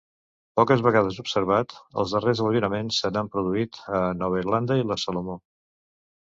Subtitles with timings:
[0.59, 5.41] Poques vegades observat, els darrers albiraments se n'han produït a Nova Irlanda i les Salomó.